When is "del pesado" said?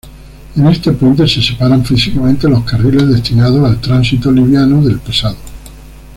4.81-5.37